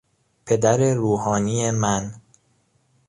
پدر 0.45 0.81
روحانی 0.93 1.71
من 1.71 2.13